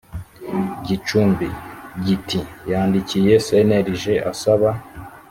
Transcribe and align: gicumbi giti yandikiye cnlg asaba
gicumbi 0.85 1.47
giti 2.05 2.39
yandikiye 2.71 3.33
cnlg 3.45 4.03
asaba 4.31 4.69